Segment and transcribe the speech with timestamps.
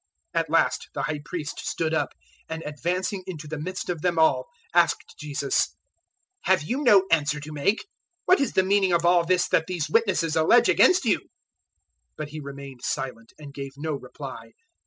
[0.35, 2.13] 014:060 At last the High Priest stood up,
[2.49, 5.75] and advancing into the midst of them all, asked Jesus,
[6.45, 7.85] "Have you no answer to make?
[8.25, 11.25] What is the meaning of all this that these witnesses allege against you?" 014:061
[12.17, 14.53] But He remained silent, and gave no reply.